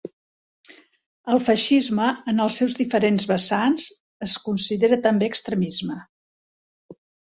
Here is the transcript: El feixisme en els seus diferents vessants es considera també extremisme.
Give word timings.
El 1.33 1.41
feixisme 1.47 2.07
en 2.33 2.41
els 2.45 2.57
seus 2.61 2.77
diferents 2.81 3.27
vessants 3.33 3.87
es 4.29 4.35
considera 4.49 5.01
també 5.07 5.33
extremisme. 5.35 6.01